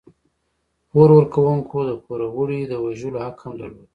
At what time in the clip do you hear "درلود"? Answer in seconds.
3.59-3.87